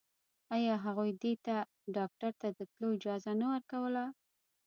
[0.55, 1.55] آيا هغوی دې ته
[1.95, 4.03] ډاکتر ته د تلو اجازه نه ورکوله.